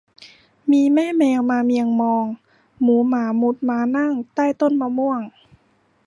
[0.71, 2.25] มีแม่แมวมาเมียงมอง
[2.81, 5.21] หมูหมามุดม้านั่งใต้ต้นมะม่วง